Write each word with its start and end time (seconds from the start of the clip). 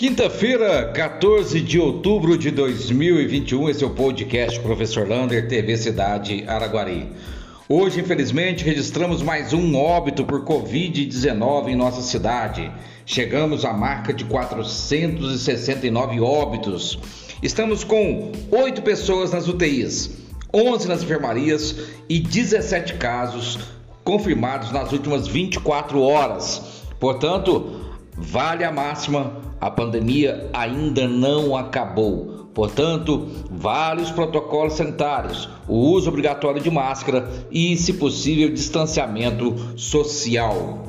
Quinta-feira, 0.00 0.90
14 0.94 1.60
de 1.60 1.78
outubro 1.78 2.38
de 2.38 2.50
2021, 2.50 3.68
esse 3.68 3.84
é 3.84 3.86
o 3.86 3.90
podcast 3.90 4.58
Professor 4.60 5.06
Lander, 5.06 5.46
TV 5.46 5.76
Cidade 5.76 6.42
Araguari. 6.48 7.06
Hoje, 7.68 8.00
infelizmente, 8.00 8.64
registramos 8.64 9.20
mais 9.20 9.52
um 9.52 9.76
óbito 9.76 10.24
por 10.24 10.42
Covid-19 10.46 11.68
em 11.68 11.76
nossa 11.76 12.00
cidade. 12.00 12.72
Chegamos 13.04 13.62
à 13.66 13.74
marca 13.74 14.14
de 14.14 14.24
469 14.24 16.18
óbitos. 16.18 16.98
Estamos 17.42 17.84
com 17.84 18.32
8 18.50 18.80
pessoas 18.80 19.32
nas 19.32 19.48
UTIs, 19.48 20.16
11 20.50 20.88
nas 20.88 21.02
enfermarias 21.02 21.76
e 22.08 22.18
17 22.18 22.94
casos 22.94 23.58
confirmados 24.02 24.72
nas 24.72 24.92
últimas 24.92 25.28
24 25.28 26.00
horas. 26.00 26.62
Portanto, 26.98 27.89
vale 28.20 28.62
a 28.64 28.70
máxima 28.70 29.32
a 29.60 29.70
pandemia 29.70 30.48
ainda 30.52 31.08
não 31.08 31.56
acabou. 31.56 32.48
Portanto, 32.54 33.28
vários 33.50 34.10
protocolos 34.10 34.74
sanitários, 34.74 35.48
o 35.68 35.76
uso 35.76 36.08
obrigatório 36.08 36.60
de 36.60 36.70
máscara 36.70 37.30
e, 37.50 37.76
se 37.76 37.94
possível, 37.94 38.52
distanciamento 38.52 39.54
social. 39.76 40.84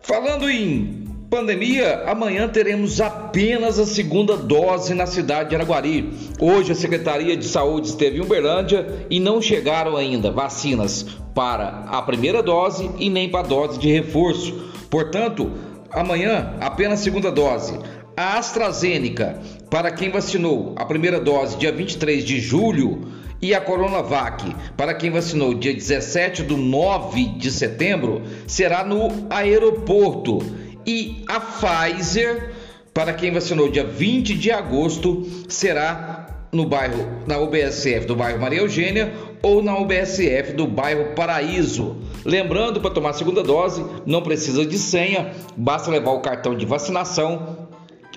Falando 0.00 0.48
em 0.50 1.06
pandemia, 1.30 2.04
amanhã 2.06 2.48
teremos 2.48 3.00
apenas 3.00 3.78
a 3.78 3.84
segunda 3.84 4.36
dose 4.36 4.94
na 4.94 5.06
cidade 5.06 5.50
de 5.50 5.56
Araguari. 5.56 6.10
Hoje 6.40 6.72
a 6.72 6.74
Secretaria 6.74 7.36
de 7.36 7.44
Saúde 7.44 7.88
esteve 7.88 8.18
em 8.18 8.22
Uberlândia 8.22 9.06
e 9.10 9.20
não 9.20 9.40
chegaram 9.40 9.96
ainda 9.96 10.30
vacinas 10.30 11.04
para 11.34 11.84
a 11.88 12.00
primeira 12.02 12.42
dose 12.42 12.90
e 12.98 13.10
nem 13.10 13.28
para 13.28 13.40
a 13.40 13.48
dose 13.48 13.78
de 13.78 13.92
reforço. 13.92 14.67
Portanto, 14.90 15.52
Amanhã, 15.90 16.54
apenas 16.60 17.00
segunda 17.00 17.30
dose. 17.30 17.78
A 18.16 18.38
AstraZeneca, 18.38 19.40
para 19.70 19.90
quem 19.90 20.10
vacinou 20.10 20.74
a 20.76 20.84
primeira 20.84 21.18
dose 21.18 21.56
dia 21.56 21.72
23 21.72 22.24
de 22.24 22.40
julho, 22.40 23.16
e 23.40 23.54
a 23.54 23.60
Coronavac, 23.60 24.54
para 24.76 24.92
quem 24.92 25.10
vacinou 25.10 25.54
dia 25.54 25.72
17 25.72 26.42
do 26.42 26.56
9 26.56 27.24
de 27.38 27.52
setembro, 27.52 28.22
será 28.48 28.84
no 28.84 29.28
aeroporto. 29.30 30.38
E 30.84 31.24
a 31.28 31.38
Pfizer, 31.38 32.52
para 32.92 33.12
quem 33.12 33.30
vacinou 33.30 33.70
dia 33.70 33.84
20 33.84 34.34
de 34.34 34.50
agosto, 34.50 35.24
será 35.48 36.17
no 36.52 36.66
bairro, 36.66 37.06
na 37.26 37.38
UBSF 37.38 38.06
do 38.06 38.16
bairro 38.16 38.40
Maria 38.40 38.60
Eugênia 38.60 39.12
ou 39.42 39.62
na 39.62 39.76
UBSF 39.78 40.52
do 40.52 40.66
bairro 40.66 41.14
Paraíso. 41.14 41.96
Lembrando, 42.24 42.80
para 42.80 42.90
tomar 42.90 43.10
a 43.10 43.14
segunda 43.14 43.42
dose, 43.42 43.84
não 44.06 44.22
precisa 44.22 44.64
de 44.64 44.78
senha, 44.78 45.32
basta 45.56 45.90
levar 45.90 46.12
o 46.12 46.20
cartão 46.20 46.56
de 46.56 46.66
vacinação 46.66 47.68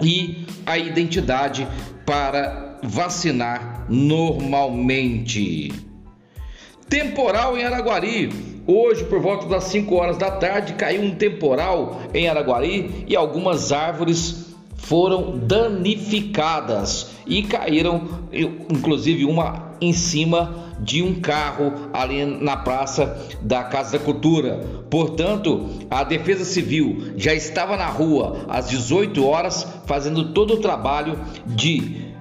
e 0.00 0.46
a 0.64 0.78
identidade 0.78 1.66
para 2.06 2.78
vacinar 2.82 3.86
normalmente. 3.88 5.72
Temporal 6.88 7.56
em 7.56 7.64
Araguari. 7.64 8.50
Hoje, 8.66 9.04
por 9.04 9.20
volta 9.20 9.46
das 9.46 9.64
5 9.64 9.94
horas 9.94 10.16
da 10.16 10.30
tarde, 10.30 10.74
caiu 10.74 11.02
um 11.02 11.14
temporal 11.14 12.00
em 12.14 12.28
Araguari 12.28 13.04
e 13.06 13.16
algumas 13.16 13.72
árvores 13.72 14.39
foram 14.90 15.38
danificadas 15.38 17.12
e 17.24 17.44
caíram, 17.44 18.08
inclusive 18.68 19.24
uma 19.24 19.76
em 19.80 19.92
cima 19.92 20.66
de 20.80 21.00
um 21.00 21.20
carro 21.20 21.72
ali 21.92 22.24
na 22.24 22.56
praça 22.56 23.24
da 23.40 23.62
Casa 23.62 23.96
da 23.96 24.04
Cultura. 24.04 24.58
Portanto, 24.90 25.68
a 25.88 26.02
Defesa 26.02 26.44
Civil 26.44 27.12
já 27.16 27.32
estava 27.32 27.76
na 27.76 27.86
rua 27.86 28.46
às 28.48 28.68
18 28.68 29.24
horas 29.24 29.64
fazendo 29.86 30.32
todo 30.32 30.54
o 30.54 30.60
trabalho 30.60 31.16
de 31.46 32.12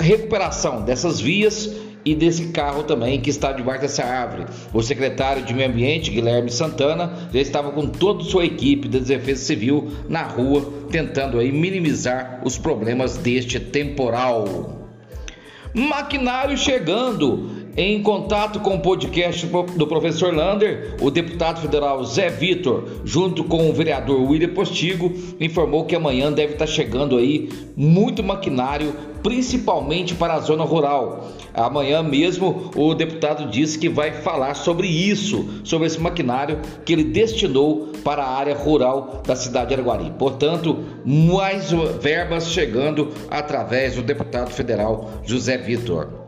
recuperação 0.00 0.80
dessas 0.80 1.20
vias 1.20 1.70
e 2.04 2.14
desse 2.14 2.48
carro 2.48 2.82
também 2.82 3.20
que 3.20 3.30
está 3.30 3.52
debaixo 3.52 3.82
dessa 3.82 4.04
árvore. 4.04 4.46
O 4.72 4.82
secretário 4.82 5.44
de 5.44 5.54
Meio 5.54 5.68
Ambiente, 5.68 6.10
Guilherme 6.10 6.50
Santana, 6.50 7.28
já 7.32 7.40
estava 7.40 7.70
com 7.70 7.86
toda 7.86 8.24
sua 8.24 8.44
equipe 8.44 8.88
da 8.88 8.98
Defesa 8.98 9.44
Civil 9.44 9.90
na 10.08 10.22
rua, 10.22 10.68
tentando 10.90 11.38
aí 11.38 11.52
minimizar 11.52 12.40
os 12.44 12.58
problemas 12.58 13.16
deste 13.16 13.60
temporal. 13.60 14.82
Maquinário 15.74 16.56
chegando. 16.56 17.61
Em 17.74 18.02
contato 18.02 18.60
com 18.60 18.74
o 18.74 18.80
podcast 18.80 19.46
do 19.46 19.86
professor 19.86 20.34
Lander, 20.34 20.94
o 21.00 21.10
deputado 21.10 21.62
federal 21.62 22.04
Zé 22.04 22.28
Vitor, 22.28 22.84
junto 23.02 23.42
com 23.44 23.70
o 23.70 23.72
vereador 23.72 24.20
William 24.20 24.52
Postigo, 24.52 25.10
informou 25.40 25.86
que 25.86 25.96
amanhã 25.96 26.30
deve 26.30 26.52
estar 26.52 26.66
chegando 26.66 27.16
aí 27.16 27.48
muito 27.74 28.22
maquinário, 28.22 28.94
principalmente 29.22 30.14
para 30.14 30.34
a 30.34 30.40
zona 30.40 30.64
rural. 30.64 31.30
Amanhã 31.54 32.02
mesmo 32.02 32.70
o 32.76 32.92
deputado 32.92 33.50
disse 33.50 33.78
que 33.78 33.88
vai 33.88 34.12
falar 34.12 34.52
sobre 34.52 34.86
isso, 34.86 35.62
sobre 35.64 35.86
esse 35.86 35.98
maquinário 35.98 36.60
que 36.84 36.92
ele 36.92 37.04
destinou 37.04 37.88
para 38.04 38.22
a 38.22 38.36
área 38.36 38.54
rural 38.54 39.22
da 39.26 39.34
cidade 39.34 39.68
de 39.68 39.74
Araguari. 39.76 40.12
Portanto, 40.18 40.84
mais 41.06 41.70
verbas 42.02 42.50
chegando 42.50 43.08
através 43.30 43.96
do 43.96 44.02
deputado 44.02 44.50
federal 44.50 45.10
José 45.24 45.56
Vitor. 45.56 46.21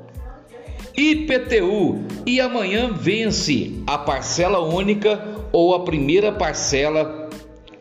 IPTU 0.96 2.04
e 2.24 2.40
amanhã 2.40 2.92
vence 2.92 3.72
a 3.84 3.98
parcela 3.98 4.60
única 4.60 5.20
ou 5.50 5.74
a 5.74 5.84
primeira 5.84 6.30
parcela 6.30 7.28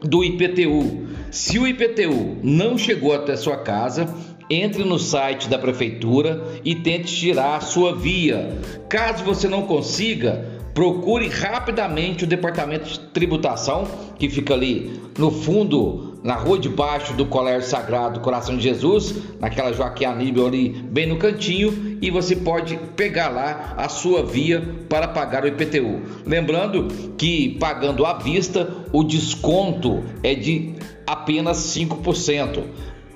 do 0.02 0.24
IPTU. 0.24 1.08
Se 1.30 1.60
o 1.60 1.68
IPTU 1.68 2.38
não 2.42 2.76
chegou 2.76 3.14
até 3.14 3.36
sua 3.36 3.58
casa, 3.58 4.12
entre 4.50 4.84
no 4.84 4.98
site 4.98 5.48
da 5.48 5.58
prefeitura 5.58 6.44
e 6.66 6.76
tente 6.76 7.16
tirar 7.16 7.58
a 7.58 7.62
sua 7.62 7.96
via. 7.96 8.58
Caso 8.90 9.24
você 9.24 9.48
não 9.48 9.64
consiga, 9.64 10.53
procure 10.74 11.28
rapidamente 11.28 12.24
o 12.24 12.28
departamento 12.28 12.90
de 12.90 13.00
tributação 13.00 13.88
que 14.18 14.30
fica 14.30 14.54
ali 14.54 15.00
no 15.18 15.32
fundo 15.32 16.14
na 16.24 16.36
rua 16.36 16.58
de 16.58 16.70
baixo 16.70 17.14
do 17.14 17.26
Colégio 17.26 17.70
Sagrado 17.70 18.22
Coração 18.22 18.56
de 18.56 18.64
Jesus, 18.64 19.14
naquela 19.42 19.74
Joaquim 19.74 20.06
Aníbal 20.06 20.48
ali, 20.48 20.70
bem 20.70 21.06
no 21.06 21.18
cantinho, 21.18 21.98
e 22.02 22.10
você 22.10 22.36
pode 22.36 22.78
pegar 22.96 23.28
lá 23.28 23.74
a 23.78 23.90
sua 23.90 24.26
via 24.26 24.62
para 24.88 25.08
pagar 25.10 25.44
o 25.44 25.48
IPTU. 25.48 26.02
Lembrando 26.26 26.88
que 27.18 27.58
pagando 27.60 28.06
à 28.06 28.14
vista, 28.14 28.86
o 28.94 29.04
desconto 29.04 30.02
é 30.24 30.34
de 30.34 30.76
apenas 31.06 31.58
5%. 31.58 32.64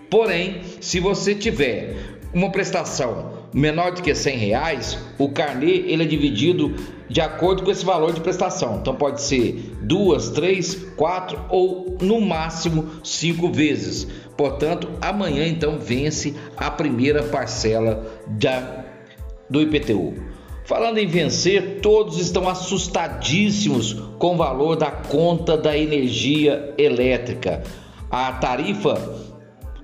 Porém, 0.10 0.62
se 0.82 1.00
você 1.00 1.34
tiver 1.34 1.96
uma 2.34 2.52
prestação 2.52 3.37
menor 3.58 3.92
do 3.92 4.04
que 4.04 4.14
100 4.14 4.38
reais, 4.38 4.98
o 5.18 5.30
carnê 5.30 5.72
ele 5.88 6.04
é 6.04 6.06
dividido 6.06 6.76
de 7.10 7.20
acordo 7.20 7.64
com 7.64 7.72
esse 7.72 7.84
valor 7.84 8.14
de 8.14 8.22
prestação. 8.22 8.78
Então 8.80 8.94
pode 8.94 9.22
ser 9.22 9.76
duas, 9.82 10.30
três, 10.30 10.76
quatro 10.96 11.40
ou 11.50 11.98
no 12.00 12.22
máximo 12.22 12.88
cinco 13.04 13.52
vezes. 13.52 14.08
Portanto, 14.38 14.90
amanhã 15.02 15.48
então 15.48 15.80
vence 15.80 16.36
a 16.56 16.70
primeira 16.70 17.24
parcela 17.24 18.06
da, 18.28 18.86
do 19.50 19.62
IPTU. 19.62 20.14
Falando 20.64 21.00
em 21.00 21.08
vencer, 21.08 21.80
todos 21.82 22.20
estão 22.20 22.48
assustadíssimos 22.48 23.94
com 24.20 24.36
o 24.36 24.38
valor 24.38 24.76
da 24.76 24.92
conta 24.92 25.58
da 25.58 25.76
energia 25.76 26.74
elétrica. 26.78 27.64
A 28.12 28.34
tarifa 28.34 29.37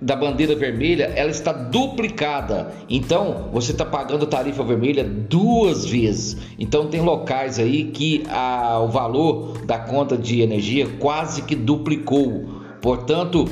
da 0.03 0.15
bandeira 0.15 0.53
vermelha, 0.53 1.11
ela 1.15 1.31
está 1.31 1.53
duplicada. 1.53 2.73
Então, 2.89 3.49
você 3.53 3.71
está 3.71 3.85
pagando 3.85 4.27
tarifa 4.27 4.63
vermelha 4.63 5.03
duas 5.03 5.85
vezes. 5.85 6.37
Então, 6.59 6.87
tem 6.87 7.01
locais 7.01 7.57
aí 7.57 7.85
que 7.85 8.23
a, 8.29 8.79
o 8.79 8.89
valor 8.89 9.65
da 9.65 9.79
conta 9.79 10.17
de 10.17 10.41
energia 10.41 10.87
quase 10.99 11.43
que 11.43 11.55
duplicou. 11.55 12.45
Portanto, 12.81 13.47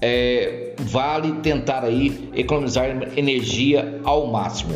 é, 0.00 0.74
vale 0.78 1.40
tentar 1.40 1.82
aí 1.84 2.28
economizar 2.34 2.86
energia 3.16 4.00
ao 4.04 4.26
máximo. 4.26 4.74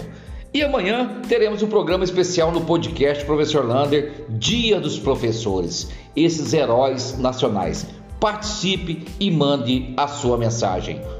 E 0.52 0.62
amanhã 0.62 1.20
teremos 1.28 1.62
um 1.62 1.68
programa 1.68 2.04
especial 2.04 2.50
no 2.50 2.62
podcast 2.62 3.22
Professor 3.26 3.66
Lander, 3.66 4.24
Dia 4.30 4.80
dos 4.80 4.98
Professores, 4.98 5.90
esses 6.16 6.54
heróis 6.54 7.18
nacionais. 7.18 7.86
Participe 8.18 9.04
e 9.20 9.30
mande 9.30 9.92
a 9.94 10.08
sua 10.08 10.38
mensagem. 10.38 11.00